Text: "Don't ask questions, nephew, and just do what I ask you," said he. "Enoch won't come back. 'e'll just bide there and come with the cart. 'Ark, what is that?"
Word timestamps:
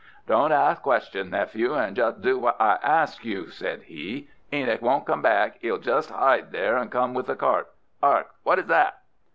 "Don't 0.25 0.51
ask 0.51 0.81
questions, 0.81 1.29
nephew, 1.29 1.75
and 1.75 1.95
just 1.95 2.21
do 2.21 2.39
what 2.39 2.59
I 2.59 2.79
ask 2.81 3.23
you," 3.23 3.51
said 3.51 3.83
he. 3.83 4.29
"Enoch 4.51 4.81
won't 4.81 5.05
come 5.05 5.21
back. 5.21 5.63
'e'll 5.63 5.77
just 5.77 6.09
bide 6.11 6.51
there 6.51 6.75
and 6.75 6.89
come 6.91 7.13
with 7.13 7.27
the 7.27 7.35
cart. 7.35 7.69
'Ark, 8.01 8.31
what 8.41 8.57
is 8.57 8.65
that?" 8.65 8.97